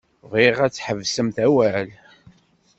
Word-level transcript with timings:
Bɣiɣ 0.31 0.57
ad 0.65 0.71
tḥebsemt 0.73 1.37
awal. 1.45 1.89